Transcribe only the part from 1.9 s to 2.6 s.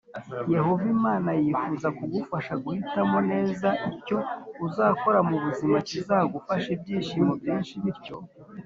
kugufasha